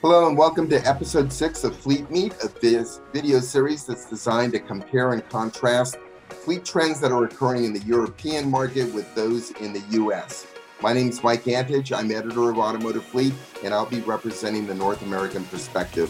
Hello 0.00 0.28
and 0.28 0.38
welcome 0.38 0.68
to 0.68 0.76
episode 0.88 1.32
six 1.32 1.64
of 1.64 1.76
Fleet 1.76 2.08
Meet, 2.08 2.32
a 2.44 2.48
video 3.12 3.40
series 3.40 3.84
that's 3.84 4.08
designed 4.08 4.52
to 4.52 4.60
compare 4.60 5.12
and 5.12 5.28
contrast 5.28 5.98
fleet 6.28 6.64
trends 6.64 7.00
that 7.00 7.10
are 7.10 7.24
occurring 7.24 7.64
in 7.64 7.72
the 7.72 7.80
European 7.80 8.48
market 8.48 8.94
with 8.94 9.12
those 9.16 9.50
in 9.60 9.72
the 9.72 9.82
US. 10.04 10.46
My 10.80 10.92
name 10.92 11.08
is 11.08 11.24
Mike 11.24 11.42
Antich. 11.46 11.90
I'm 11.90 12.12
editor 12.12 12.48
of 12.48 12.58
Automotive 12.58 13.04
Fleet, 13.06 13.34
and 13.64 13.74
I'll 13.74 13.86
be 13.86 13.98
representing 14.02 14.68
the 14.68 14.74
North 14.76 15.02
American 15.02 15.42
perspective. 15.46 16.08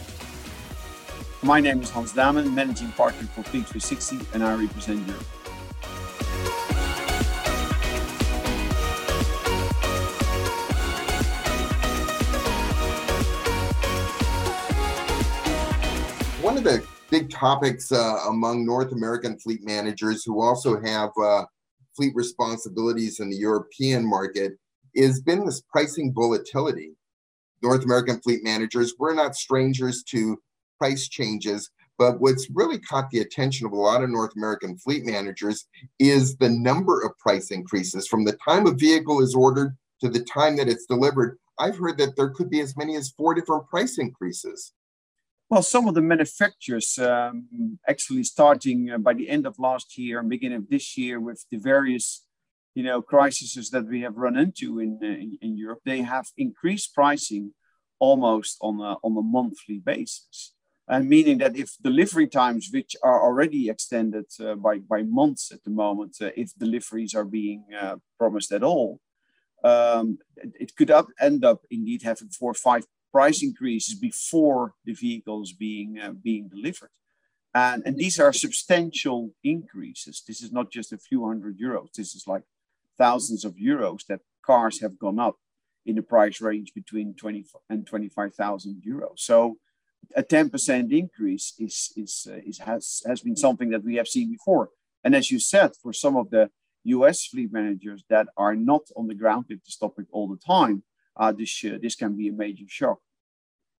My 1.42 1.58
name 1.58 1.80
is 1.80 1.88
Hans 1.88 2.12
Damen, 2.12 2.52
managing 2.52 2.92
partner 2.92 3.26
for 3.28 3.42
Fleet 3.42 3.64
360, 3.64 4.18
and 4.34 4.44
I 4.44 4.54
represent 4.54 5.08
Europe. 5.08 5.24
Big 17.18 17.30
topics 17.30 17.90
uh, 17.90 18.18
among 18.28 18.64
North 18.64 18.92
American 18.92 19.36
fleet 19.38 19.64
managers 19.64 20.22
who 20.24 20.40
also 20.40 20.80
have 20.80 21.10
uh, 21.20 21.44
fleet 21.96 22.14
responsibilities 22.14 23.18
in 23.18 23.28
the 23.28 23.36
European 23.36 24.08
market 24.08 24.52
has 24.96 25.20
been 25.20 25.44
this 25.44 25.60
pricing 25.60 26.12
volatility. 26.14 26.92
North 27.60 27.84
American 27.84 28.20
fleet 28.20 28.44
managers, 28.44 28.94
we're 29.00 29.14
not 29.14 29.34
strangers 29.34 30.04
to 30.04 30.38
price 30.78 31.08
changes, 31.08 31.70
but 31.98 32.20
what's 32.20 32.48
really 32.54 32.78
caught 32.78 33.10
the 33.10 33.18
attention 33.18 33.66
of 33.66 33.72
a 33.72 33.76
lot 33.76 34.04
of 34.04 34.10
North 34.10 34.36
American 34.36 34.78
fleet 34.78 35.04
managers 35.04 35.66
is 35.98 36.36
the 36.36 36.48
number 36.48 37.00
of 37.00 37.18
price 37.18 37.50
increases 37.50 38.06
from 38.06 38.24
the 38.24 38.38
time 38.48 38.68
a 38.68 38.72
vehicle 38.72 39.20
is 39.20 39.34
ordered 39.34 39.76
to 40.00 40.08
the 40.08 40.24
time 40.24 40.56
that 40.56 40.68
it's 40.68 40.86
delivered. 40.86 41.36
I've 41.58 41.78
heard 41.78 41.98
that 41.98 42.14
there 42.14 42.30
could 42.30 42.48
be 42.48 42.60
as 42.60 42.76
many 42.76 42.94
as 42.94 43.10
four 43.10 43.34
different 43.34 43.66
price 43.66 43.98
increases. 43.98 44.72
Well, 45.50 45.62
some 45.62 45.88
of 45.88 45.94
the 45.94 46.02
manufacturers 46.02 46.98
um, 46.98 47.78
actually 47.88 48.24
starting 48.24 48.90
uh, 48.90 48.98
by 48.98 49.14
the 49.14 49.30
end 49.30 49.46
of 49.46 49.58
last 49.58 49.96
year 49.96 50.20
and 50.20 50.28
beginning 50.28 50.58
of 50.58 50.68
this 50.68 50.98
year 50.98 51.20
with 51.20 51.42
the 51.50 51.56
various, 51.56 52.26
you 52.74 52.82
know, 52.82 53.00
crises 53.00 53.70
that 53.70 53.86
we 53.86 54.02
have 54.02 54.18
run 54.18 54.36
into 54.36 54.78
in, 54.78 54.98
uh, 55.02 55.06
in, 55.06 55.38
in 55.40 55.56
Europe, 55.56 55.80
they 55.86 56.02
have 56.02 56.26
increased 56.36 56.94
pricing 56.94 57.54
almost 57.98 58.58
on 58.60 58.78
a, 58.80 58.96
on 59.02 59.16
a 59.16 59.22
monthly 59.22 59.78
basis. 59.78 60.52
And 60.86 61.08
meaning 61.08 61.38
that 61.38 61.56
if 61.56 61.76
delivery 61.82 62.26
times, 62.26 62.68
which 62.70 62.94
are 63.02 63.22
already 63.22 63.70
extended 63.70 64.26
uh, 64.44 64.54
by, 64.54 64.80
by 64.80 65.02
months 65.02 65.50
at 65.50 65.64
the 65.64 65.70
moment, 65.70 66.18
uh, 66.20 66.28
if 66.36 66.52
deliveries 66.58 67.14
are 67.14 67.24
being 67.24 67.64
uh, 67.78 67.96
promised 68.18 68.52
at 68.52 68.62
all, 68.62 69.00
um, 69.64 70.18
it 70.36 70.76
could 70.76 70.90
up, 70.90 71.06
end 71.18 71.42
up 71.42 71.62
indeed 71.70 72.02
having 72.02 72.28
four 72.28 72.50
or 72.50 72.54
five 72.54 72.84
price 73.12 73.42
increases 73.42 73.94
before 73.94 74.74
the 74.84 74.94
vehicles 74.94 75.52
being 75.52 75.98
uh, 75.98 76.12
being 76.12 76.48
delivered. 76.48 76.90
And, 77.54 77.82
and 77.86 77.96
these 77.96 78.20
are 78.20 78.32
substantial 78.32 79.30
increases. 79.42 80.22
This 80.26 80.42
is 80.42 80.52
not 80.52 80.70
just 80.70 80.92
a 80.92 80.98
few 80.98 81.26
hundred 81.26 81.58
euros. 81.58 81.92
This 81.92 82.14
is 82.14 82.24
like 82.26 82.42
thousands 82.98 83.44
of 83.44 83.54
euros 83.54 84.06
that 84.06 84.20
cars 84.44 84.80
have 84.80 84.98
gone 84.98 85.18
up 85.18 85.36
in 85.86 85.96
the 85.96 86.02
price 86.02 86.40
range 86.40 86.72
between 86.74 87.14
20 87.14 87.46
and 87.70 87.86
25,000 87.86 88.82
euros. 88.86 89.18
So 89.18 89.56
a 90.14 90.22
10% 90.22 90.92
increase 90.92 91.54
is, 91.58 91.92
is, 91.96 92.26
uh, 92.30 92.40
is, 92.46 92.58
has, 92.58 93.02
has 93.06 93.20
been 93.22 93.36
something 93.36 93.70
that 93.70 93.84
we 93.84 93.96
have 93.96 94.08
seen 94.08 94.30
before. 94.30 94.70
And 95.02 95.14
as 95.14 95.30
you 95.30 95.38
said, 95.38 95.70
for 95.82 95.92
some 95.92 96.16
of 96.16 96.30
the 96.30 96.50
US 96.84 97.26
fleet 97.26 97.52
managers 97.52 98.04
that 98.08 98.28
are 98.36 98.54
not 98.54 98.82
on 98.96 99.06
the 99.08 99.14
ground 99.14 99.46
with 99.48 99.64
this 99.64 99.76
topic 99.76 100.06
all 100.12 100.28
the 100.28 100.36
time, 100.36 100.82
uh, 101.18 101.32
this 101.32 101.64
this 101.82 101.94
can 101.94 102.16
be 102.16 102.28
a 102.28 102.32
major 102.32 102.64
shock. 102.68 102.98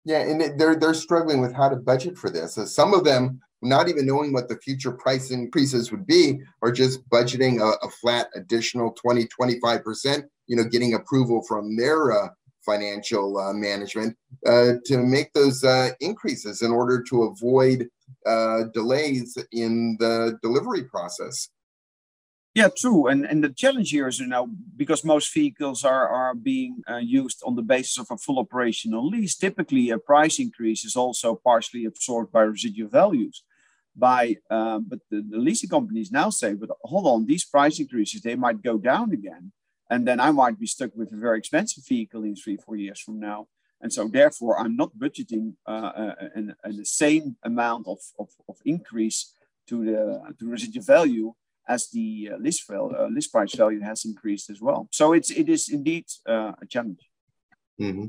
Yeah, 0.05 0.21
and 0.21 0.59
they're 0.59 0.77
they're 0.77 0.95
struggling 0.95 1.41
with 1.41 1.53
how 1.53 1.69
to 1.69 1.77
budget 1.77 2.17
for 2.17 2.31
this. 2.31 2.55
So 2.55 2.65
some 2.65 2.95
of 2.95 3.05
them, 3.05 3.41
not 3.63 3.89
even 3.89 4.07
knowing 4.07 4.33
what 4.33 4.49
the 4.49 4.57
future 4.57 4.93
price 4.93 5.31
increases 5.31 5.91
would 5.91 6.07
be, 6.07 6.41
are 6.63 6.73
just 6.73 7.09
budgeting 7.11 7.61
a, 7.61 7.87
a 7.87 7.91
flat 7.91 8.29
additional 8.35 8.93
20, 8.93 9.27
25 9.27 9.85
percent. 9.85 10.25
You 10.47 10.57
know, 10.57 10.65
getting 10.65 10.95
approval 10.95 11.43
from 11.47 11.77
their 11.77 12.13
uh, 12.13 12.29
financial 12.65 13.39
uh, 13.39 13.53
management 13.53 14.17
uh, 14.47 14.75
to 14.87 14.99
make 14.99 15.33
those 15.33 15.65
uh, 15.65 15.91
increases 16.01 16.63
in 16.63 16.71
order 16.71 17.03
to 17.03 17.25
avoid 17.25 17.89
delays 18.75 19.39
in 19.53 19.97
the 20.01 20.39
delivery 20.43 20.85
process. 20.85 21.49
Yeah, 22.59 22.71
true. 22.77 23.07
And 23.07 23.25
and 23.31 23.45
the 23.45 23.55
challenge 23.63 23.91
here 23.91 24.09
is 24.09 24.19
you 24.19 24.27
know 24.27 24.49
because 24.77 25.05
most 25.05 25.33
vehicles 25.33 25.85
are 25.85 26.09
are 26.09 26.35
being 26.35 26.73
uh, 26.93 27.03
used 27.21 27.41
on 27.47 27.55
the 27.55 27.69
basis 27.75 27.97
of 27.99 28.09
a 28.11 28.17
full 28.25 28.39
operational 28.41 29.07
lease. 29.13 29.37
Typically, 29.37 29.91
a 29.91 29.99
price 30.13 30.37
increase 30.47 30.83
is 30.85 30.97
also 30.97 31.29
partially 31.51 31.85
absorbed 31.85 32.33
by 32.33 32.43
residual 32.43 32.91
values. 33.03 33.45
By 33.95 34.23
uh, 34.51 34.81
but 34.91 35.01
the, 35.11 35.21
the 35.33 35.41
leasing 35.47 35.71
companies 35.77 36.11
now 36.11 36.31
say, 36.31 36.51
but 36.55 36.71
hold 36.83 37.07
on, 37.07 37.27
these 37.27 37.45
price 37.45 37.79
increases 37.79 38.23
they 38.23 38.39
might 38.45 38.61
go 38.71 38.77
down 38.77 39.13
again, 39.13 39.53
and 39.89 40.01
then 40.09 40.19
I 40.19 40.31
might 40.33 40.59
be 40.59 40.67
stuck 40.75 40.93
with 40.97 41.13
a 41.13 41.21
very 41.27 41.39
expensive 41.39 41.85
vehicle 41.87 42.25
in 42.25 42.35
three 42.35 42.59
four 42.65 42.77
years 42.85 43.01
from 43.01 43.21
now. 43.21 43.41
And 43.81 43.93
so, 43.93 44.03
therefore, 44.09 44.59
I'm 44.59 44.77
not 44.83 44.99
budgeting 45.05 45.45
uh, 45.73 45.91
uh 45.95 46.73
the 46.83 46.91
same 47.03 47.37
amount 47.51 47.87
of, 47.87 48.01
of, 48.23 48.29
of 48.51 48.57
increase 48.65 49.21
to 49.69 49.77
the 49.89 49.99
to 50.39 50.45
residual 50.57 50.87
value 50.97 51.29
as 51.69 51.89
the 51.91 52.31
uh, 52.33 52.37
list, 52.39 52.67
value, 52.69 52.97
uh, 52.97 53.09
list 53.09 53.33
price 53.33 53.55
value 53.55 53.81
has 53.81 54.05
increased 54.05 54.51
as 54.51 54.61
well. 54.61 54.89
So 54.93 55.13
it's 55.13 55.31
it 55.31 55.49
is 55.49 55.69
indeed 55.69 56.07
uh, 56.29 56.53
a 56.61 56.67
challenge. 56.69 57.01
Mm-hmm. 57.81 58.07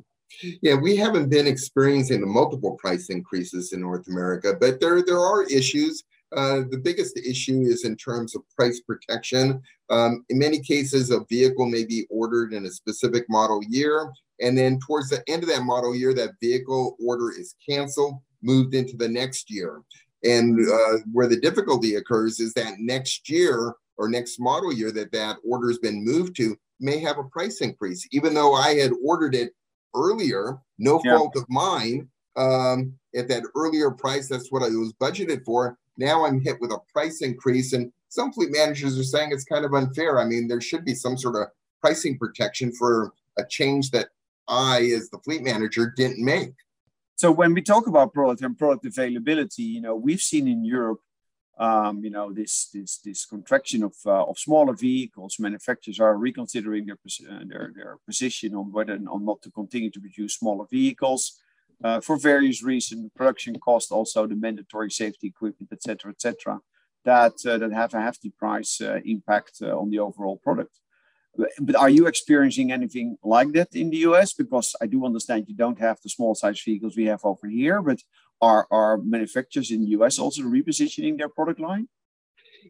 Yeah, 0.62 0.76
we 0.76 0.96
haven't 0.96 1.30
been 1.30 1.48
experiencing 1.48 2.28
multiple 2.28 2.76
price 2.76 3.10
increases 3.10 3.74
in 3.74 3.82
North 3.82 4.08
America, 4.08 4.54
but 4.60 4.80
there 4.80 5.04
there 5.04 5.20
are 5.20 5.44
issues. 5.44 6.04
Uh, 6.36 6.62
the 6.70 6.78
biggest 6.78 7.18
issue 7.18 7.62
is 7.62 7.86
in 7.86 7.96
terms 7.96 8.36
of 8.36 8.44
price 8.56 8.82
protection. 8.82 9.60
Um, 9.90 10.24
in 10.30 10.38
many 10.38 10.60
cases, 10.60 11.10
a 11.10 11.26
vehicle 11.28 11.66
may 11.66 11.84
be 11.86 12.06
ordered 12.12 12.54
in 12.54 12.68
a 12.68 12.70
specific 12.70 13.26
model 13.30 13.62
year, 13.68 14.12
and 14.40 14.56
then 14.56 14.80
towards 14.86 15.10
the 15.10 15.24
end 15.28 15.42
of 15.42 15.50
that 15.50 15.64
model 15.64 15.96
year, 15.96 16.14
that 16.14 16.40
vehicle 16.40 16.96
order 17.04 17.32
is 17.32 17.56
canceled, 17.68 18.20
moved 18.44 18.76
into 18.76 18.96
the 18.96 19.10
next 19.10 19.50
year. 19.50 19.82
And 20.24 20.60
uh, 20.60 20.98
where 21.12 21.28
the 21.28 21.40
difficulty 21.40 21.96
occurs 21.96 22.40
is 22.40 22.54
that 22.54 22.80
next 22.80 23.30
year 23.30 23.76
or 23.98 24.10
next 24.10 24.40
model 24.40 24.74
year 24.74 24.92
that 24.92 25.12
that 25.12 25.38
order 25.48 25.68
has 25.70 25.80
been 25.80 26.04
moved 26.04 26.36
to 26.38 26.58
may 26.80 27.00
have 27.00 27.18
a 27.18 27.24
price 27.24 27.62
increase, 27.62 28.08
even 28.12 28.34
though 28.34 28.54
I 28.54 28.76
had 28.76 28.92
ordered 29.04 29.36
it 29.36 29.54
earlier, 29.96 30.58
no 30.78 31.02
yeah. 31.04 31.18
fault 31.18 31.36
of 31.36 31.46
mine. 31.50 32.08
Um, 32.36 32.94
at 33.16 33.28
that 33.28 33.44
earlier 33.56 33.92
price, 33.92 34.30
that's 34.30 34.52
what 34.52 34.64
I 34.64 34.68
was 34.68 34.94
budgeted 34.94 35.44
for. 35.44 35.78
Now 35.98 36.26
I'm 36.26 36.40
hit 36.40 36.62
with 36.62 36.72
a 36.72 36.80
price 36.94 37.22
increase, 37.22 37.74
and 37.74 37.92
some 38.08 38.32
fleet 38.32 38.52
managers 38.52 38.98
are 38.98 39.04
saying 39.04 39.32
it's 39.32 39.44
kind 39.44 39.66
of 39.66 39.74
unfair. 39.74 40.20
I 40.20 40.26
mean, 40.26 40.48
there 40.48 40.62
should 40.62 40.86
be 40.86 40.96
some 40.96 41.18
sort 41.18 41.36
of 41.36 41.48
pricing 41.82 42.18
protection 42.18 42.72
for 42.72 43.12
a 43.38 43.46
change 43.46 43.92
that 43.92 44.10
I, 44.48 44.92
as 44.96 45.10
the 45.10 45.20
fleet 45.20 45.44
manager, 45.44 45.94
didn't 45.96 46.24
make. 46.24 46.54
So 47.20 47.34
when 47.34 47.54
we 47.54 47.62
talk 47.62 47.86
about 47.86 48.14
product 48.14 48.42
and 48.44 48.58
product 48.58 48.86
availability, 48.86 49.64
you 49.64 49.82
know, 49.82 49.94
we've 49.94 50.22
seen 50.22 50.48
in 50.48 50.64
Europe, 50.64 51.02
um, 51.58 52.02
you 52.02 52.10
know, 52.10 52.32
this 52.32 52.70
this 52.74 53.00
this 53.04 53.26
contraction 53.26 53.84
of 53.84 53.94
uh, 54.06 54.24
of 54.24 54.40
smaller 54.40 54.74
vehicles. 54.74 55.36
Manufacturers 55.38 56.00
are 56.00 56.16
reconsidering 56.16 56.86
their 56.86 56.98
uh, 57.30 57.44
their, 57.46 57.74
their 57.76 57.98
position 58.06 58.56
on 58.56 58.72
whether 58.72 58.98
or 59.12 59.20
not 59.20 59.42
to 59.42 59.52
continue 59.52 59.92
to 59.92 60.00
produce 60.00 60.36
smaller 60.36 60.66
vehicles. 60.72 61.42
Uh, 61.84 62.00
for 62.00 62.16
various 62.16 62.64
reasons, 62.64 63.12
production 63.14 63.60
cost, 63.60 63.92
also 63.92 64.26
the 64.26 64.36
mandatory 64.36 64.90
safety 64.90 65.28
equipment, 65.28 65.74
etc., 65.74 66.12
etc., 66.12 66.60
that 67.04 67.34
uh, 67.46 67.58
that 67.58 67.74
have 67.74 67.94
a 67.94 68.02
hefty 68.02 68.30
price 68.30 68.80
uh, 68.80 69.02
impact 69.04 69.56
uh, 69.62 69.78
on 69.78 69.90
the 69.90 70.00
overall 70.00 70.38
product. 70.38 70.80
But 71.60 71.76
are 71.76 71.90
you 71.90 72.08
experiencing 72.08 72.72
anything 72.72 73.18
like 73.24 73.52
that 73.54 73.76
in 73.76 73.90
the 73.90 73.98
US? 74.10 74.34
Because 74.34 74.76
I 74.82 74.88
do 74.88 75.06
understand 75.06 75.46
you 75.48 75.56
don't 75.56 75.80
have 75.80 76.00
the 76.02 76.10
small 76.10 76.36
size 76.36 76.62
vehicles 76.62 76.98
we 76.98 77.06
have 77.06 77.22
over 77.24 77.48
here, 77.48 77.82
but 77.82 78.00
are, 78.42 78.68
are 78.72 78.98
manufacturers 78.98 79.72
in 79.72 79.82
the 79.82 79.90
US 80.00 80.20
also 80.20 80.44
repositioning 80.44 81.18
their 81.18 81.30
product 81.30 81.60
line? 81.60 81.88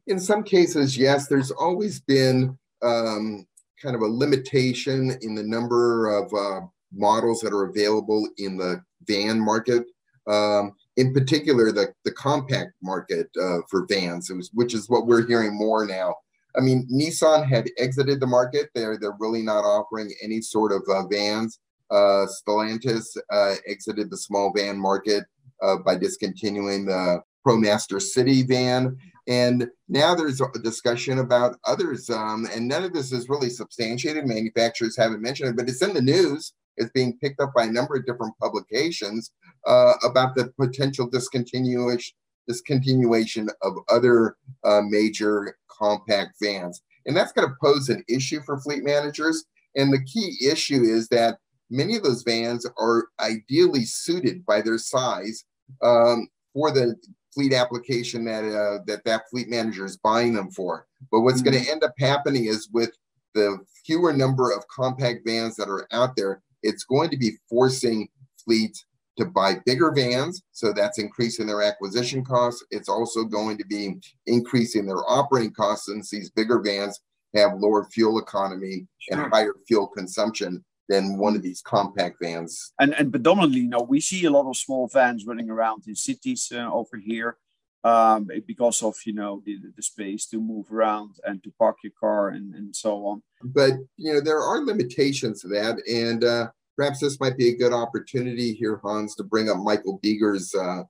In 0.08 0.20
some 0.20 0.44
cases, 0.44 0.98
yes. 0.98 1.28
There's 1.28 1.52
always 1.52 2.00
been 2.00 2.58
um, 2.82 3.46
kind 3.82 3.96
of 3.96 4.02
a 4.02 4.08
limitation 4.08 5.18
in 5.22 5.36
the 5.36 5.44
number 5.44 6.08
of 6.10 6.34
uh, 6.34 6.66
models 6.94 7.42
that 7.42 7.54
are 7.54 7.66
available 7.66 8.28
in 8.38 8.58
the 8.58 8.82
van 9.06 9.40
market. 9.40 9.86
Um, 10.28 10.74
in 10.98 11.14
particular, 11.14 11.72
the, 11.72 11.94
the 12.04 12.12
compact 12.12 12.74
market 12.84 13.30
uh, 13.42 13.60
for 13.70 13.86
vans, 13.88 14.32
which 14.54 14.74
is 14.74 14.90
what 14.90 15.08
we're 15.08 15.26
hearing 15.26 15.56
more 15.56 15.86
now. 15.86 16.16
I 16.56 16.62
mean, 16.62 16.88
Nissan 16.92 17.48
had 17.48 17.70
exited 17.78 18.20
the 18.20 18.28
market. 18.28 18.70
They're 18.74 18.98
they're 18.98 19.18
really 19.20 19.42
not 19.42 19.64
offering 19.64 20.14
any 20.24 20.42
sort 20.42 20.72
of 20.72 20.84
uh, 20.90 21.08
vans. 21.08 21.60
Uh, 21.92 22.26
Stellantis 22.28 23.18
uh, 23.32 23.56
exited 23.68 24.10
the 24.10 24.18
small 24.18 24.52
van 24.56 24.78
market 24.78 25.26
uh, 25.62 25.78
by 25.78 25.96
discontinuing 25.96 26.86
the 26.86 27.22
ProMaster 27.46 28.02
City 28.02 28.44
van, 28.44 28.98
and 29.28 29.68
now 29.88 30.14
there's 30.14 30.42
a 30.42 30.60
discussion 30.64 31.20
about 31.20 31.58
others. 31.66 32.10
Um, 32.10 32.48
and 32.54 32.68
none 32.68 32.84
of 32.84 32.94
this 32.94 33.12
is 33.12 33.30
really 33.30 33.50
substantiated. 33.50 34.26
Manufacturers 34.26 34.98
haven't 34.98 35.22
mentioned 35.22 35.50
it, 35.50 35.56
but 35.56 35.70
it's 35.70 35.82
in 35.82 35.94
the 35.94 36.02
news. 36.02 36.54
It's 36.78 36.92
being 36.92 37.18
picked 37.20 37.42
up 37.42 37.54
by 37.56 37.66
a 37.66 37.72
number 37.72 37.96
of 37.96 38.06
different 38.06 38.38
publications 38.40 39.32
uh, 39.68 39.94
about 40.04 40.36
the 40.36 40.52
potential 40.60 41.10
discontinuation 41.10 42.14
discontinuation 42.50 43.48
of 43.62 43.74
other 43.90 44.36
uh, 44.64 44.82
major 44.88 45.58
compact 45.70 46.36
vans. 46.42 46.82
And 47.06 47.16
that's 47.16 47.32
going 47.32 47.48
to 47.48 47.56
pose 47.62 47.90
an 47.90 48.04
issue 48.10 48.42
for 48.46 48.60
fleet 48.60 48.84
managers. 48.84 49.46
And 49.76 49.94
the 49.94 50.04
key 50.04 50.36
issue 50.50 50.82
is 50.84 51.08
that 51.10 51.38
many 51.70 51.96
of 51.96 52.04
those 52.04 52.24
vans 52.24 52.66
are 52.78 53.08
ideally 53.20 53.86
suited 53.86 54.46
by 54.46 54.62
their 54.62 54.78
size 54.78 55.46
um, 55.82 56.28
for 56.54 56.72
the 56.72 56.96
fleet 57.34 57.54
application 57.54 58.26
that 58.26 58.44
uh, 58.44 58.84
that 58.88 59.04
that 59.06 59.30
fleet 59.30 59.50
manager 59.50 59.86
is 59.86 59.98
buying 59.98 60.34
them 60.34 60.50
for. 60.52 60.88
But 61.12 61.22
what's 61.22 61.42
mm-hmm. 61.42 61.52
going 61.52 61.64
to 61.64 61.72
end 61.72 61.84
up 61.84 61.94
happening 62.00 62.46
is 62.46 62.70
with 62.74 62.92
the 63.36 63.60
fewer 63.86 64.12
number 64.12 64.52
of 64.52 64.68
compact 64.68 65.22
vans 65.26 65.56
that 65.56 65.70
are 65.70 65.88
out 65.92 66.16
there, 66.16 66.42
it's 66.64 66.84
going 66.84 67.10
to 67.12 67.18
be 67.18 67.38
forcing 67.50 68.10
fleets 68.44 68.86
to 69.20 69.26
buy 69.26 69.56
bigger 69.66 69.92
vans. 69.92 70.42
So 70.52 70.74
that's 70.74 70.98
increasing 70.98 71.46
their 71.46 71.62
acquisition 71.62 72.24
costs. 72.24 72.66
It's 72.72 72.90
also 72.90 73.24
going 73.24 73.58
to 73.58 73.66
be 73.66 73.98
increasing 74.26 74.86
their 74.86 75.04
operating 75.08 75.54
costs 75.54 75.88
since 75.88 76.10
these 76.10 76.30
bigger 76.30 76.60
vans 76.60 77.00
have 77.36 77.52
lower 77.60 77.88
fuel 77.92 78.18
economy 78.18 78.88
sure. 78.98 79.22
and 79.22 79.32
higher 79.32 79.54
fuel 79.68 79.88
consumption 79.88 80.64
than 80.88 81.18
one 81.18 81.36
of 81.36 81.44
these 81.44 81.62
compact 81.62 82.18
vans. 82.22 82.74
And 82.80 82.96
and 82.96 83.12
predominantly, 83.12 83.62
you 83.62 83.70
know, 83.70 83.86
we 83.88 84.00
see 84.02 84.26
a 84.26 84.32
lot 84.32 84.50
of 84.50 84.58
small 84.58 84.88
vans 84.88 85.26
running 85.26 85.50
around 85.50 85.84
in 85.88 85.96
cities 85.96 86.52
uh, 86.52 86.72
over 86.72 86.98
here 86.98 87.38
um, 87.84 88.30
because 88.48 88.82
of 88.82 88.96
you 89.06 89.14
know 89.14 89.42
the, 89.46 89.60
the 89.76 89.84
space 89.84 90.26
to 90.28 90.42
move 90.42 90.72
around 90.72 91.12
and 91.26 91.44
to 91.44 91.52
park 91.60 91.78
your 91.84 91.94
car 92.00 92.30
and, 92.30 92.56
and 92.56 92.76
so 92.76 93.06
on. 93.06 93.22
But 93.44 93.74
you 93.98 94.14
know 94.14 94.22
there 94.22 94.42
are 94.42 94.66
limitations 94.66 95.42
to 95.42 95.48
that, 95.50 95.78
and 95.88 96.24
uh, 96.24 96.48
perhaps 96.80 97.02
this 97.02 97.20
might 97.20 97.36
be 97.36 97.50
a 97.50 97.58
good 97.58 97.74
opportunity 97.74 98.54
here, 98.54 98.80
Hans, 98.82 99.14
to 99.14 99.24
bring 99.26 99.50
up 99.50 99.58
Michael 99.58 100.00
Biegers, 100.02 100.56
uh, 100.56 100.86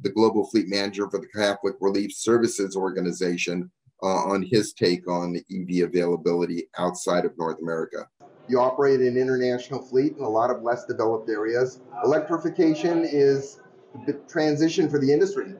the 0.00 0.10
global 0.10 0.46
fleet 0.46 0.68
manager 0.68 1.10
for 1.10 1.18
the 1.18 1.26
Catholic 1.34 1.74
Relief 1.80 2.12
Services 2.12 2.76
Organization, 2.76 3.68
uh, 4.04 4.06
on 4.06 4.42
his 4.42 4.72
take 4.72 5.08
on 5.08 5.36
EV 5.50 5.88
availability 5.88 6.68
outside 6.78 7.24
of 7.24 7.36
North 7.36 7.58
America. 7.60 8.06
You 8.48 8.60
operate 8.60 9.00
an 9.00 9.16
international 9.16 9.82
fleet 9.82 10.16
in 10.16 10.22
a 10.22 10.28
lot 10.28 10.50
of 10.50 10.62
less 10.62 10.84
developed 10.84 11.28
areas. 11.28 11.80
Electrification 12.04 13.04
is 13.04 13.58
the 14.06 14.12
transition 14.28 14.88
for 14.88 15.00
the 15.00 15.12
industry. 15.12 15.54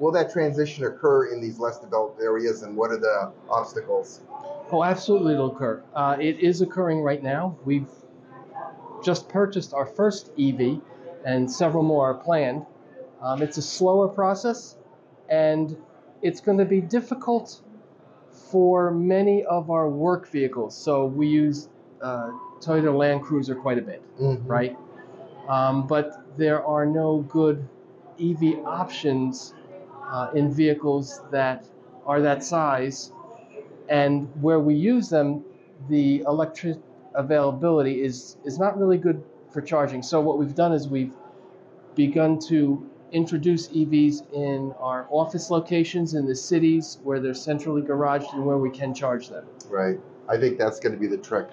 Will 0.00 0.10
that 0.12 0.32
transition 0.32 0.82
occur 0.82 1.32
in 1.32 1.40
these 1.40 1.60
less 1.60 1.78
developed 1.78 2.20
areas, 2.20 2.62
and 2.62 2.76
what 2.76 2.90
are 2.90 2.98
the 2.98 3.32
obstacles? 3.48 4.20
Oh, 4.72 4.82
absolutely, 4.82 5.34
it'll 5.34 5.54
occur. 5.54 5.84
Uh, 5.94 6.16
it 6.20 6.40
is 6.40 6.60
occurring 6.60 7.02
right 7.02 7.22
now. 7.22 7.56
We've 7.64 7.88
just 9.04 9.28
purchased 9.28 9.74
our 9.74 9.86
first 9.86 10.30
EV, 10.38 10.80
and 11.24 11.50
several 11.50 11.82
more 11.82 12.10
are 12.10 12.14
planned. 12.14 12.66
Um, 13.20 13.42
it's 13.42 13.58
a 13.58 13.62
slower 13.62 14.08
process, 14.08 14.76
and 15.28 15.76
it's 16.22 16.40
going 16.40 16.58
to 16.58 16.64
be 16.64 16.80
difficult 16.80 17.60
for 18.50 18.90
many 18.90 19.44
of 19.44 19.70
our 19.70 19.88
work 19.88 20.28
vehicles. 20.28 20.76
So 20.76 21.06
we 21.06 21.26
use 21.26 21.68
uh, 22.00 22.30
Toyota 22.60 22.96
Land 22.96 23.22
Cruiser 23.22 23.54
quite 23.54 23.78
a 23.78 23.82
bit, 23.82 24.02
mm-hmm. 24.20 24.46
right? 24.46 24.76
Um, 25.48 25.86
but 25.86 26.24
there 26.36 26.64
are 26.64 26.86
no 26.86 27.18
good 27.28 27.66
EV 28.20 28.64
options 28.64 29.54
uh, 30.10 30.30
in 30.34 30.52
vehicles 30.52 31.20
that 31.30 31.66
are 32.06 32.20
that 32.22 32.42
size, 32.42 33.12
and 33.88 34.28
where 34.40 34.60
we 34.60 34.74
use 34.74 35.08
them, 35.08 35.44
the 35.88 36.20
electric 36.26 36.78
availability 37.14 38.02
is 38.02 38.36
is 38.44 38.58
not 38.58 38.78
really 38.78 38.98
good 38.98 39.22
for 39.52 39.60
charging. 39.60 40.02
So 40.02 40.20
what 40.20 40.38
we've 40.38 40.54
done 40.54 40.72
is 40.72 40.88
we've 40.88 41.14
begun 41.94 42.38
to 42.48 42.88
introduce 43.12 43.68
EVs 43.68 44.32
in 44.34 44.72
our 44.78 45.06
office 45.10 45.50
locations 45.50 46.14
in 46.14 46.26
the 46.26 46.34
cities 46.34 46.98
where 47.02 47.20
they're 47.20 47.34
centrally 47.34 47.82
garaged 47.82 48.32
and 48.34 48.44
where 48.44 48.58
we 48.58 48.70
can 48.70 48.92
charge 48.92 49.28
them. 49.28 49.46
Right. 49.68 49.98
I 50.28 50.36
think 50.36 50.58
that's 50.58 50.78
going 50.78 50.92
to 50.92 50.98
be 50.98 51.06
the 51.06 51.16
trick. 51.16 51.48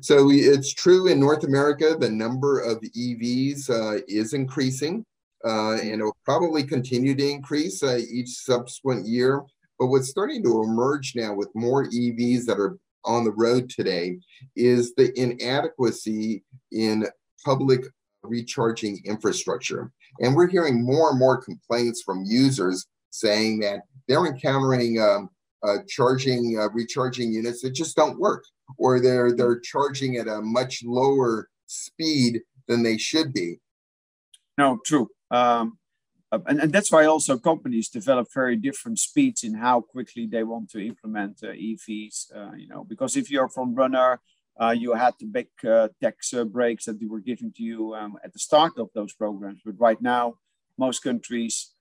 So 0.00 0.30
it's 0.30 0.72
true 0.72 1.08
in 1.08 1.20
North 1.20 1.44
America, 1.44 1.96
the 1.98 2.10
number 2.10 2.60
of 2.60 2.78
EVs 2.80 3.68
uh, 3.68 4.02
is 4.08 4.32
increasing 4.32 5.04
uh, 5.44 5.74
and 5.76 6.00
it 6.00 6.04
will 6.04 6.16
probably 6.24 6.62
continue 6.62 7.14
to 7.14 7.28
increase 7.28 7.82
uh, 7.82 7.98
each 8.10 8.28
subsequent 8.28 9.06
year. 9.06 9.42
But 9.78 9.86
what's 9.86 10.10
starting 10.10 10.42
to 10.44 10.62
emerge 10.62 11.14
now 11.16 11.34
with 11.34 11.48
more 11.54 11.86
EVs 11.86 12.44
that 12.46 12.58
are 12.58 12.76
on 13.04 13.24
the 13.24 13.32
road 13.32 13.70
today 13.70 14.18
is 14.56 14.94
the 14.94 15.12
inadequacy 15.18 16.44
in 16.72 17.06
public 17.44 17.84
recharging 18.22 19.00
infrastructure. 19.04 19.90
And 20.20 20.34
we're 20.34 20.48
hearing 20.48 20.84
more 20.84 21.10
and 21.10 21.18
more 21.18 21.42
complaints 21.42 22.02
from 22.02 22.24
users 22.24 22.86
saying 23.10 23.60
that 23.60 23.80
they're 24.08 24.26
encountering 24.26 25.00
um, 25.00 25.30
uh, 25.62 25.78
charging 25.88 26.58
uh, 26.58 26.68
recharging 26.70 27.32
units 27.32 27.62
that 27.62 27.70
just 27.70 27.96
don't 27.96 28.18
work, 28.18 28.44
or 28.78 29.00
they're 29.00 29.32
they're 29.34 29.60
charging 29.60 30.16
at 30.16 30.28
a 30.28 30.40
much 30.40 30.82
lower 30.84 31.48
speed 31.66 32.40
than 32.66 32.82
they 32.82 32.96
should 32.96 33.32
be. 33.32 33.58
No, 34.56 34.78
true. 34.84 35.08
Um, 35.30 35.78
and, 36.32 36.60
and 36.60 36.72
that's 36.72 36.92
why 36.92 37.06
also 37.06 37.38
companies 37.38 37.88
develop 37.88 38.28
very 38.32 38.56
different 38.56 38.98
speeds 38.98 39.42
in 39.42 39.54
how 39.54 39.80
quickly 39.80 40.26
they 40.26 40.44
want 40.44 40.70
to 40.70 40.86
implement 40.86 41.40
uh, 41.42 41.48
EVs. 41.48 42.34
Uh, 42.34 42.52
you 42.56 42.68
know, 42.68 42.84
because 42.84 43.16
if 43.16 43.30
you're 43.30 43.48
from 43.48 43.74
runner, 43.74 44.20
uh, 44.60 44.70
you 44.70 44.94
had 44.94 45.14
the 45.18 45.26
big 45.26 45.48
uh, 45.66 45.88
tax 46.00 46.32
uh, 46.34 46.44
breaks 46.44 46.84
that 46.84 47.00
they 47.00 47.06
were 47.06 47.20
giving 47.20 47.52
to 47.52 47.62
you 47.62 47.94
um, 47.94 48.16
at 48.22 48.32
the 48.32 48.38
start 48.38 48.72
of 48.78 48.90
those 48.94 49.12
programs. 49.12 49.60
But 49.64 49.80
right 49.80 50.00
now, 50.00 50.34
most 50.78 51.02
countries, 51.02 51.72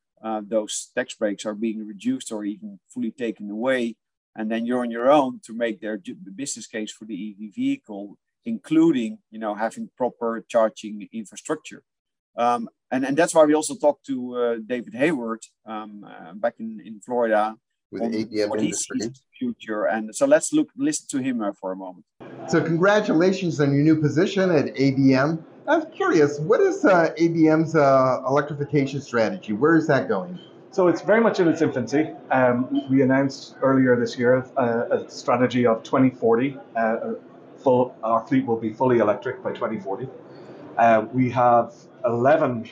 those 0.44 0.90
tax 0.96 1.14
breaks 1.14 1.46
are 1.46 1.56
being 1.56 1.86
reduced 1.86 2.32
or 2.32 2.44
even 2.44 2.80
fully 2.88 3.12
taken 3.12 3.50
away. 3.52 3.96
And 4.36 4.50
then 4.50 4.66
you're 4.66 4.82
on 4.82 4.92
your 4.92 5.12
own 5.12 5.42
to 5.46 5.54
make 5.54 5.82
their 5.82 6.00
business 6.36 6.68
case 6.68 6.92
for 6.92 7.06
the 7.06 7.36
EV 7.40 7.54
vehicle, 7.54 8.18
including, 8.46 9.20
you 9.32 9.40
know, 9.40 9.56
having 9.56 9.90
proper 9.98 10.44
charging 10.48 11.08
infrastructure. 11.12 11.84
Um, 12.38 12.70
and, 12.92 13.06
and 13.06 13.16
that's 13.16 13.34
why 13.36 13.46
we 13.46 13.54
also 13.54 13.76
talked 13.76 14.06
to 14.08 14.36
uh, 14.36 14.56
David 14.66 14.94
Hayward 14.96 15.42
um, 15.66 16.06
uh, 16.08 16.34
back 16.34 16.56
in, 16.60 16.82
in 16.86 17.00
Florida 17.00 17.56
with 17.92 18.02
on 18.02 18.12
ABM 18.12 18.50
what 18.50 18.60
industry. 18.60 19.00
future. 19.38 19.86
And 19.86 20.16
so 20.16 20.26
let's 20.26 20.54
look 20.54 20.70
listen 20.78 21.08
to 21.10 21.24
him 21.24 21.42
uh, 21.42 21.52
for 21.54 21.72
a 21.72 21.76
moment. 21.76 22.06
So 22.48 22.64
congratulations 22.64 23.60
on 23.60 23.74
your 23.74 23.84
new 23.84 23.96
position 23.96 24.50
at 24.52 24.76
ABM. 24.76 25.44
I'm 25.68 25.92
curious, 25.92 26.40
what 26.40 26.62
is 26.62 26.84
uh, 26.84 27.14
ABM's 27.20 27.76
uh, 27.76 28.24
electrification 28.28 29.02
strategy? 29.02 29.54
Where 29.54 29.76
is 29.76 29.86
that 29.88 30.08
going? 30.08 30.40
So 30.72 30.88
it's 30.88 31.02
very 31.02 31.22
much 31.22 31.40
in 31.40 31.48
its 31.48 31.62
infancy. 31.62 32.10
Um, 32.32 32.82
we 32.90 33.02
announced 33.04 33.56
earlier 33.62 33.96
this 34.00 34.18
year 34.18 34.48
uh, 34.58 34.86
a 34.92 35.10
strategy 35.10 35.68
of 35.68 35.84
2040. 35.84 36.58
full, 37.58 37.96
our 38.04 38.26
fleet 38.26 38.46
will 38.46 38.60
be 38.60 38.74
fully 38.74 38.98
electric 38.98 39.44
by 39.44 39.52
2040. 39.52 40.08
We 41.14 41.30
have 41.30 41.74
11 42.06 42.70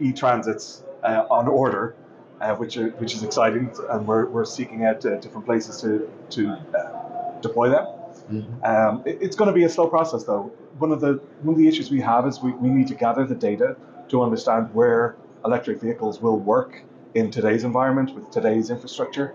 e-transits 0.00 0.84
uh, 1.02 1.26
on 1.30 1.48
order, 1.48 1.94
uh, 2.40 2.54
which 2.56 2.76
are, 2.76 2.90
which 2.92 3.14
is 3.14 3.22
exciting, 3.22 3.70
and 3.90 4.06
we're, 4.06 4.26
we're 4.26 4.44
seeking 4.44 4.84
out 4.84 5.04
uh, 5.04 5.16
different 5.16 5.46
places 5.46 5.80
to 5.80 6.10
to 6.30 6.52
uh, 6.78 7.40
deploy 7.40 7.68
them. 7.68 7.86
Mm-hmm. 8.30 8.64
Um, 8.64 9.02
it, 9.04 9.18
it's 9.20 9.36
going 9.36 9.48
to 9.48 9.54
be 9.54 9.64
a 9.64 9.68
slow 9.68 9.86
process, 9.86 10.24
though. 10.24 10.52
One 10.78 10.92
of 10.92 11.00
the 11.00 11.20
one 11.42 11.54
of 11.54 11.58
the 11.58 11.68
issues 11.68 11.90
we 11.90 12.00
have 12.00 12.26
is 12.26 12.40
we, 12.40 12.52
we 12.52 12.68
need 12.68 12.88
to 12.88 12.94
gather 12.94 13.26
the 13.26 13.34
data 13.34 13.76
to 14.08 14.22
understand 14.22 14.72
where 14.74 15.16
electric 15.44 15.80
vehicles 15.80 16.20
will 16.20 16.38
work 16.38 16.82
in 17.14 17.30
today's 17.30 17.64
environment 17.64 18.14
with 18.14 18.30
today's 18.30 18.70
infrastructure. 18.70 19.34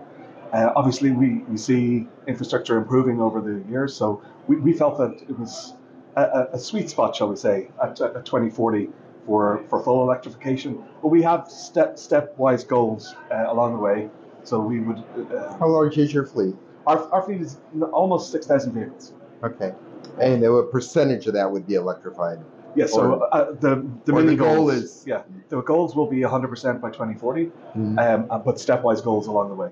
Uh, 0.52 0.72
obviously, 0.76 1.10
we, 1.10 1.38
we 1.48 1.56
see 1.56 2.06
infrastructure 2.26 2.76
improving 2.78 3.20
over 3.20 3.40
the 3.40 3.68
years, 3.68 3.94
so 3.94 4.22
we, 4.46 4.56
we 4.56 4.72
felt 4.72 4.96
that 4.96 5.20
it 5.28 5.38
was 5.38 5.74
a, 6.16 6.48
a 6.52 6.58
sweet 6.58 6.90
spot, 6.90 7.14
shall 7.14 7.28
we 7.28 7.36
say, 7.36 7.68
at, 7.82 8.00
at 8.00 8.24
2040 8.24 8.88
for, 9.26 9.64
for 9.68 9.82
full 9.82 10.02
electrification. 10.02 10.82
But 11.02 11.08
we 11.08 11.22
have 11.22 11.50
step 11.50 11.96
stepwise 11.96 12.66
goals 12.66 13.14
uh, 13.30 13.46
along 13.48 13.74
the 13.74 13.80
way. 13.80 14.08
So 14.44 14.60
we 14.60 14.80
would. 14.80 14.98
Uh, 14.98 15.56
How 15.58 15.68
large 15.68 15.98
is 15.98 16.12
your 16.12 16.26
fleet? 16.26 16.54
Our, 16.86 17.10
our 17.12 17.22
fleet 17.22 17.40
is 17.40 17.58
almost 17.92 18.30
6,000 18.30 18.72
vehicles. 18.72 19.12
Okay. 19.42 19.74
And 20.20 20.42
what 20.42 20.70
percentage 20.70 21.26
of 21.26 21.34
that 21.34 21.50
would 21.50 21.66
be 21.66 21.74
electrified? 21.74 22.38
Yes, 22.76 22.90
yeah, 22.90 22.94
so 22.94 23.20
uh, 23.32 23.52
the, 23.52 23.88
the 24.04 24.12
mini 24.12 24.36
goal 24.36 24.68
is 24.68 25.02
yeah 25.06 25.22
the 25.48 25.62
goals 25.62 25.96
will 25.96 26.06
be 26.06 26.18
100% 26.20 26.80
by 26.80 26.90
2040, 26.90 27.46
mm-hmm. 27.46 27.98
um, 27.98 28.26
uh, 28.28 28.38
but 28.38 28.56
stepwise 28.56 29.02
goals 29.02 29.28
along 29.28 29.48
the 29.48 29.54
way. 29.54 29.70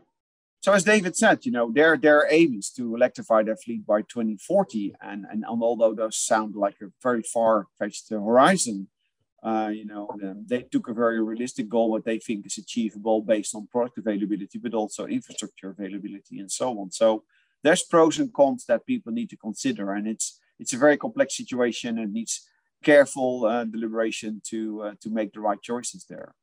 So 0.65 0.73
as 0.73 0.85
David 0.85 1.15
said, 1.15 1.45
you 1.45 1.53
know, 1.53 1.71
their 1.71 1.99
their 1.99 2.27
aim 2.31 2.55
is 2.59 2.71
to 2.71 2.95
electrify 2.95 3.43
their 3.43 3.59
fleet 3.65 3.85
by 3.85 4.01
2040, 4.01 4.95
and 5.03 5.27
and 5.31 5.45
although 5.45 5.95
those 5.95 6.17
sound 6.17 6.55
like 6.55 6.77
a 6.81 6.87
very 7.03 7.23
far 7.23 7.67
fetched 7.79 8.09
horizon, 8.09 8.89
uh, 9.43 9.71
you 9.71 9.85
know, 9.85 10.09
um, 10.23 10.47
they 10.49 10.63
took 10.63 10.89
a 10.89 10.95
very 10.95 11.23
realistic 11.23 11.69
goal, 11.69 11.91
what 11.91 12.07
they 12.07 12.19
think 12.19 12.47
is 12.47 12.57
achievable 12.57 13.21
based 13.21 13.55
on 13.55 13.67
product 13.67 13.99
availability, 13.99 14.59
but 14.59 14.73
also 14.73 15.05
infrastructure 15.05 15.69
availability 15.69 16.39
and 16.39 16.51
so 16.51 16.71
on. 16.81 16.91
So 16.91 17.25
there's 17.63 17.83
pros 17.83 18.19
and 18.19 18.33
cons 18.33 18.65
that 18.65 18.87
people 18.87 19.13
need 19.13 19.29
to 19.29 19.37
consider, 19.37 19.93
and 19.93 20.09
it's 20.09 20.41
it's 20.59 20.73
a 20.73 20.79
very 20.79 20.97
complex 20.97 21.37
situation 21.37 21.99
and 21.99 22.15
needs 22.15 22.49
careful 22.83 23.45
uh, 23.45 23.65
deliberation 23.65 24.41
to 24.49 24.59
uh, 24.85 24.95
to 25.03 25.11
make 25.11 25.35
the 25.35 25.41
right 25.41 25.61
choices 25.61 26.07
there. 26.09 26.35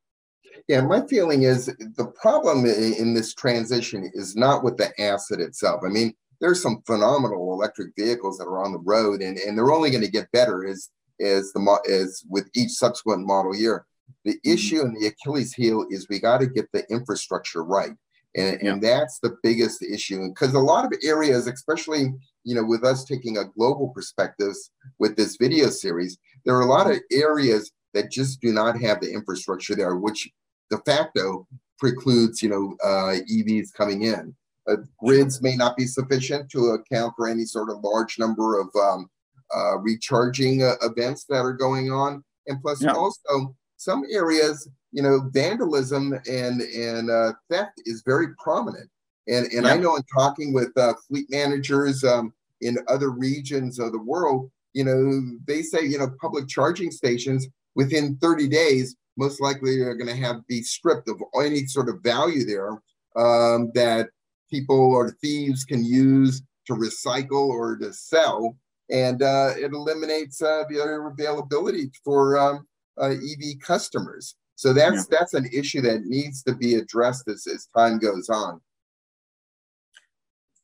Yeah, 0.68 0.82
my 0.82 1.06
feeling 1.06 1.42
is 1.42 1.66
the 1.66 2.12
problem 2.20 2.66
in 2.66 3.14
this 3.14 3.34
transition 3.34 4.10
is 4.14 4.36
not 4.36 4.62
with 4.62 4.76
the 4.76 4.90
asset 5.00 5.40
itself. 5.40 5.82
I 5.84 5.88
mean, 5.88 6.14
there's 6.40 6.62
some 6.62 6.82
phenomenal 6.86 7.52
electric 7.52 7.94
vehicles 7.96 8.38
that 8.38 8.44
are 8.44 8.64
on 8.64 8.72
the 8.72 8.78
road, 8.78 9.22
and, 9.22 9.38
and 9.38 9.56
they're 9.56 9.72
only 9.72 9.90
going 9.90 10.04
to 10.04 10.10
get 10.10 10.30
better 10.32 10.66
as 10.66 10.90
as 11.20 11.52
the 11.52 11.78
as 11.88 12.24
with 12.28 12.50
each 12.54 12.70
subsequent 12.70 13.26
model 13.26 13.54
year. 13.54 13.86
The 14.24 14.32
mm-hmm. 14.32 14.52
issue 14.52 14.80
and 14.80 14.96
the 14.96 15.06
Achilles 15.06 15.54
heel 15.54 15.86
is 15.90 16.08
we 16.08 16.18
got 16.18 16.38
to 16.40 16.46
get 16.46 16.70
the 16.72 16.84
infrastructure 16.90 17.62
right. 17.62 17.92
And, 18.34 18.58
yeah. 18.62 18.72
and 18.72 18.82
that's 18.82 19.18
the 19.18 19.36
biggest 19.42 19.82
issue 19.82 20.28
because 20.28 20.54
a 20.54 20.58
lot 20.58 20.86
of 20.86 20.94
areas 21.02 21.46
especially 21.46 22.14
you 22.44 22.54
know 22.54 22.64
with 22.64 22.82
us 22.82 23.04
taking 23.04 23.36
a 23.36 23.44
global 23.44 23.90
perspectives 23.90 24.70
with 24.98 25.16
this 25.16 25.36
video 25.36 25.68
series 25.68 26.16
there 26.46 26.54
are 26.54 26.62
a 26.62 26.66
lot 26.66 26.90
of 26.90 26.98
areas 27.12 27.70
that 27.94 28.10
just 28.10 28.40
do 28.40 28.52
not 28.52 28.80
have 28.80 29.00
the 29.00 29.12
infrastructure 29.12 29.74
there 29.74 29.96
which 29.96 30.30
de 30.70 30.78
facto 30.78 31.46
precludes 31.78 32.42
you 32.42 32.48
know 32.48 32.76
uh, 32.84 33.16
evs 33.30 33.72
coming 33.72 34.02
in 34.02 34.34
uh, 34.68 34.76
grids 34.98 35.42
may 35.42 35.56
not 35.56 35.76
be 35.76 35.86
sufficient 35.86 36.50
to 36.50 36.70
account 36.70 37.12
for 37.16 37.28
any 37.28 37.44
sort 37.44 37.70
of 37.70 37.82
large 37.82 38.18
number 38.18 38.60
of 38.60 38.68
um, 38.76 39.10
uh, 39.54 39.76
recharging 39.78 40.62
uh, 40.62 40.74
events 40.82 41.24
that 41.24 41.40
are 41.40 41.52
going 41.52 41.90
on 41.90 42.22
and 42.46 42.60
plus 42.62 42.82
yeah. 42.82 42.92
also 42.92 43.54
some 43.82 44.04
areas, 44.10 44.68
you 44.92 45.02
know, 45.02 45.28
vandalism 45.32 46.12
and 46.28 46.62
and 46.62 47.10
uh, 47.10 47.32
theft 47.50 47.80
is 47.84 48.02
very 48.06 48.28
prominent. 48.36 48.88
And 49.28 49.46
and 49.46 49.66
yeah. 49.66 49.72
I 49.72 49.76
know 49.76 49.96
in 49.96 50.02
talking 50.14 50.52
with 50.52 50.76
uh, 50.76 50.94
fleet 51.08 51.26
managers 51.30 52.04
um, 52.04 52.32
in 52.60 52.78
other 52.88 53.10
regions 53.10 53.78
of 53.78 53.92
the 53.92 53.98
world, 53.98 54.50
you 54.72 54.84
know, 54.84 55.38
they 55.46 55.62
say 55.62 55.82
you 55.82 55.98
know 55.98 56.10
public 56.20 56.48
charging 56.48 56.90
stations 56.90 57.46
within 57.74 58.16
30 58.16 58.48
days 58.48 58.96
most 59.16 59.40
likely 59.40 59.78
they're 59.78 59.94
going 59.94 60.14
to 60.14 60.22
have 60.22 60.46
be 60.46 60.62
stripped 60.62 61.08
of 61.08 61.20
any 61.36 61.66
sort 61.66 61.88
of 61.88 62.02
value 62.02 62.44
there 62.44 62.72
um, 63.16 63.70
that 63.74 64.08
people 64.50 64.76
or 64.76 65.10
thieves 65.20 65.64
can 65.64 65.84
use 65.84 66.42
to 66.66 66.74
recycle 66.74 67.48
or 67.48 67.76
to 67.76 67.92
sell, 67.92 68.56
and 68.90 69.22
uh, 69.22 69.50
it 69.56 69.72
eliminates 69.72 70.40
uh, 70.40 70.64
the 70.68 70.80
availability 70.80 71.90
for 72.04 72.38
um, 72.38 72.66
uh, 73.00 73.10
EV 73.10 73.58
customers. 73.60 74.36
So 74.54 74.72
that's 74.72 75.08
yeah. 75.10 75.18
that's 75.18 75.34
an 75.34 75.48
issue 75.52 75.80
that 75.82 76.04
needs 76.04 76.42
to 76.44 76.54
be 76.54 76.76
addressed 76.76 77.28
as, 77.28 77.46
as 77.46 77.66
time 77.76 77.98
goes 77.98 78.28
on. 78.28 78.60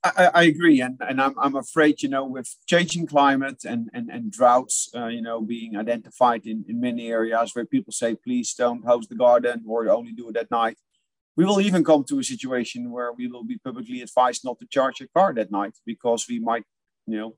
I, 0.04 0.30
I, 0.32 0.42
agree, 0.44 0.80
and, 0.80 0.96
and 1.00 1.20
I'm, 1.20 1.34
I'm 1.38 1.56
afraid, 1.56 2.02
you 2.02 2.08
know, 2.08 2.24
with 2.24 2.54
changing 2.66 3.08
climate 3.08 3.64
and, 3.64 3.90
and, 3.92 4.08
and 4.08 4.30
droughts, 4.30 4.88
uh, 4.94 5.08
you 5.08 5.20
know, 5.20 5.40
being 5.40 5.76
identified 5.76 6.46
in, 6.46 6.64
in 6.68 6.80
many 6.80 7.10
areas 7.10 7.54
where 7.54 7.64
people 7.64 7.92
say, 7.92 8.14
please 8.14 8.54
don't 8.54 8.84
host 8.84 9.08
the 9.08 9.16
garden 9.16 9.64
or 9.66 9.88
only 9.88 10.12
do 10.12 10.28
it 10.28 10.36
at 10.36 10.52
night. 10.52 10.78
We 11.36 11.44
will 11.44 11.60
even 11.60 11.82
come 11.82 12.04
to 12.04 12.20
a 12.20 12.24
situation 12.24 12.90
where 12.92 13.12
we 13.12 13.26
will 13.26 13.44
be 13.44 13.58
publicly 13.58 14.00
advised 14.00 14.44
not 14.44 14.60
to 14.60 14.66
charge 14.66 15.00
a 15.00 15.08
car 15.08 15.34
that 15.34 15.50
night 15.50 15.74
because 15.84 16.26
we 16.28 16.38
might, 16.38 16.64
you 17.06 17.18
know, 17.18 17.36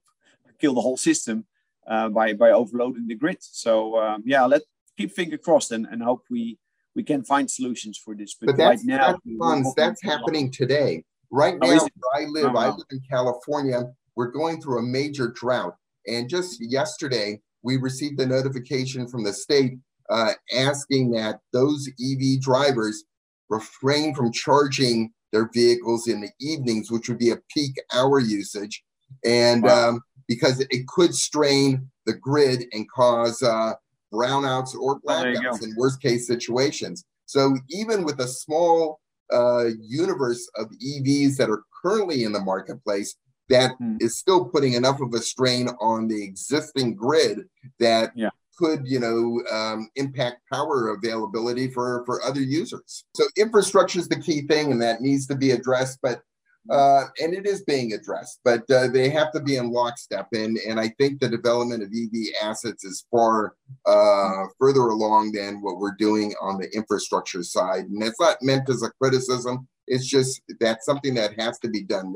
kill 0.61 0.75
the 0.75 0.81
whole 0.83 0.97
system 0.97 1.47
uh, 1.87 2.09
by 2.09 2.35
by 2.35 2.51
overloading 2.51 3.07
the 3.07 3.15
grid. 3.15 3.39
So 3.41 3.99
um, 3.99 4.23
yeah, 4.25 4.45
let's 4.45 4.65
keep 4.97 5.13
finger 5.13 5.39
crossed 5.39 5.73
and, 5.73 5.87
and 5.91 6.03
hope 6.03 6.25
we 6.31 6.59
we 6.95 7.03
can 7.03 7.25
find 7.25 7.51
solutions 7.51 7.99
for 7.99 8.15
this. 8.15 8.35
But, 8.35 8.47
but 8.47 8.57
that's, 8.57 8.85
right 8.87 8.99
now, 8.99 9.19
that's, 9.41 9.75
that's 9.75 10.03
happening 10.03 10.51
today. 10.51 11.05
Right 11.31 11.57
oh, 11.61 11.67
now, 11.67 11.79
where 11.79 12.23
I 12.23 12.27
live, 12.27 12.57
I 12.57 12.69
live 12.69 12.87
in 12.91 13.01
California. 13.09 13.85
We're 14.17 14.33
going 14.33 14.61
through 14.61 14.81
a 14.81 14.83
major 14.83 15.29
drought, 15.29 15.77
and 16.07 16.29
just 16.29 16.59
yesterday 16.61 17.41
we 17.63 17.77
received 17.77 18.21
a 18.21 18.27
notification 18.27 19.07
from 19.07 19.23
the 19.23 19.33
state 19.33 19.79
uh, 20.11 20.33
asking 20.57 21.13
that 21.13 21.41
those 21.53 21.89
EV 21.89 22.41
drivers 22.41 23.05
refrain 23.49 24.15
from 24.15 24.33
charging 24.33 25.13
their 25.33 25.49
vehicles 25.53 26.09
in 26.09 26.21
the 26.21 26.31
evenings, 26.41 26.91
which 26.91 27.09
would 27.09 27.19
be 27.19 27.31
a 27.31 27.41
peak 27.53 27.77
hour 27.95 28.19
usage, 28.19 28.83
and 29.25 29.63
wow. 29.63 29.91
um, 29.91 30.03
because 30.27 30.61
it 30.61 30.87
could 30.89 31.15
strain 31.15 31.89
the 32.07 32.15
grid 32.15 32.65
and 32.73 32.91
cause 32.91 33.43
uh, 33.43 33.73
brownouts 34.13 34.75
or 34.75 35.01
blackouts 35.01 35.63
in 35.63 35.75
worst 35.77 36.01
case 36.03 36.27
situations. 36.27 37.05
So 37.27 37.57
even 37.69 38.05
with 38.05 38.21
a 38.21 38.27
small 38.27 39.00
uh, 39.33 39.67
universe 39.81 40.51
of 40.57 40.71
EVs 40.71 41.37
that 41.37 41.51
are 41.51 41.63
currently 41.83 42.25
in 42.25 42.33
the 42.33 42.41
marketplace, 42.41 43.17
that 43.49 43.73
hmm. 43.79 43.97
is 44.01 44.17
still 44.17 44.45
putting 44.45 44.75
enough 44.75 45.01
of 45.01 45.13
a 45.15 45.19
strain 45.19 45.69
on 45.81 46.09
the 46.09 46.23
existing 46.23 46.95
grid 46.95 47.41
that 47.79 48.13
yeah. 48.15 48.31
could, 48.59 48.87
you 48.87 49.01
know, 49.01 49.43
um, 49.53 49.89
impact 49.97 50.39
power 50.53 50.91
availability 50.91 51.69
for 51.69 52.05
for 52.07 52.23
other 52.23 52.41
users. 52.41 53.05
So 53.15 53.25
infrastructure 53.37 53.99
is 53.99 54.09
the 54.09 54.21
key 54.21 54.43
thing, 54.43 54.73
and 54.73 54.81
that 54.83 55.01
needs 55.01 55.27
to 55.27 55.35
be 55.35 55.51
addressed. 55.51 55.99
But 56.03 56.23
uh, 56.69 57.05
and 57.23 57.33
it 57.33 57.47
is 57.47 57.63
being 57.63 57.95
addressed, 57.95 58.41
but 58.45 58.69
uh, 58.71 58.89
they 58.89 59.09
have 59.09 59.33
to 59.33 59.41
be 59.41 59.57
in 59.57 59.73
lockstep. 59.73 60.29
And 60.33 60.59
and 60.59 60.79
I 60.79 60.89
think 60.99 61.21
the 61.21 61.29
development 61.29 61.83
of 61.83 61.89
EV 61.89 62.35
assets 62.43 62.85
is 62.85 63.07
far 63.11 63.55
uh, 63.87 64.45
further 64.59 64.89
along 64.89 65.33
than 65.33 65.63
what 65.63 65.79
we're 65.79 65.97
doing 65.97 66.35
on 66.41 66.59
the 66.59 66.71
infrastructure 66.75 67.43
side. 67.43 67.85
And 67.85 68.03
it's 68.03 68.21
not 68.21 68.43
meant 68.43 68.69
as 68.69 68.83
a 68.83 68.91
criticism. 69.01 69.67
It's 69.87 70.07
just 70.07 70.43
that's 70.61 70.85
something 70.85 71.15
that 71.15 71.41
has 71.41 71.59
to 71.61 71.69
be 71.69 71.83
done 71.83 72.15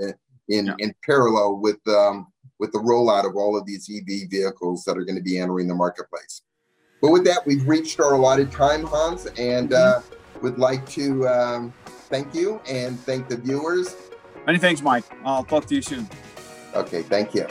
in 0.49 0.67
yeah. 0.67 0.75
in 0.79 0.95
parallel 1.05 1.57
with 1.57 1.81
um, 1.89 2.27
with 2.61 2.71
the 2.73 2.79
rollout 2.79 3.29
of 3.29 3.37
all 3.37 3.57
of 3.57 3.67
these 3.67 3.91
EV 3.91 4.31
vehicles 4.31 4.85
that 4.85 4.99
are 4.99 5.05
going 5.05 5.17
to 5.17 5.23
be 5.23 5.39
entering 5.39 5.69
the 5.69 5.75
marketplace. 5.75 6.43
But 7.01 7.11
with 7.11 7.25
that, 7.25 7.47
we've 7.47 7.67
reached 7.67 7.99
our 7.99 8.15
allotted 8.15 8.53
time, 8.53 8.85
Hans, 8.85 9.27
and 9.39 9.73
uh, 9.73 10.01
would 10.43 10.59
like 10.59 10.89
to 10.91 11.27
um, 11.29 11.73
thank 11.87 12.35
you 12.35 12.61
and 12.69 12.99
thank 13.01 13.29
the 13.29 13.37
viewers 13.37 13.97
Many 14.47 14.59
thanks, 14.59 14.83
Mike. 14.83 15.05
I'll 15.25 15.45
talk 15.45 15.67
to 15.67 15.75
you 15.75 15.83
soon. 15.83 16.09
Okay, 16.75 17.03
thank 17.03 17.35
you. 17.35 17.47